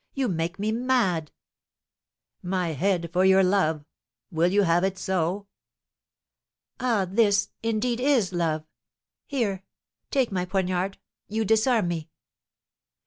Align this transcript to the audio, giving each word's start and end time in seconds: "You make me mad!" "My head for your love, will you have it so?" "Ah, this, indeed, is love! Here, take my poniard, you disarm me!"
"You 0.15 0.27
make 0.29 0.57
me 0.57 0.71
mad!" 0.71 1.29
"My 2.41 2.69
head 2.69 3.11
for 3.13 3.23
your 3.23 3.43
love, 3.43 3.85
will 4.31 4.51
you 4.51 4.63
have 4.63 4.83
it 4.83 4.97
so?" 4.97 5.45
"Ah, 6.79 7.05
this, 7.07 7.49
indeed, 7.61 7.99
is 7.99 8.33
love! 8.33 8.63
Here, 9.27 9.63
take 10.09 10.31
my 10.31 10.43
poniard, 10.45 10.97
you 11.27 11.45
disarm 11.45 11.87
me!" 11.89 12.09